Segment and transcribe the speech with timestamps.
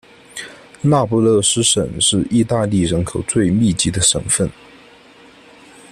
[0.81, 4.49] 那不勒斯省是意大利人口最密集的省份。